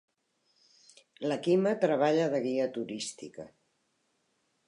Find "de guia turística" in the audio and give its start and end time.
2.35-3.49